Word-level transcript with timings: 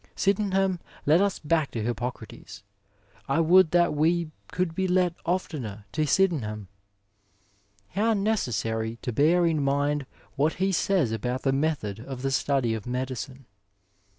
*' 0.13 0.15
Sydenham 0.15 0.79
led 1.05 1.21
us 1.21 1.37
back 1.37 1.69
to 1.69 1.83
Hippo 1.83 2.09
crates, 2.09 2.63
I 3.29 3.39
would 3.39 3.69
that 3.69 3.93
we 3.93 4.31
could 4.51 4.73
be 4.73 4.87
led 4.87 5.13
oftener 5.27 5.85
to 5.91 6.07
Sydenham! 6.07 6.69
How 7.89 8.15
necessary 8.15 8.95
to 9.03 9.13
bear 9.13 9.45
in 9.45 9.61
mind 9.61 10.07
what 10.35 10.53
he 10.53 10.71
says 10.71 11.11
about 11.11 11.43
the 11.43 11.53
method 11.53 11.99
of 11.99 12.23
the 12.23 12.31
study 12.31 12.73
of 12.73 12.87
medicine. 12.87 13.45